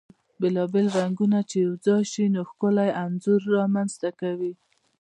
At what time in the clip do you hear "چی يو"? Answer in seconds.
1.49-1.73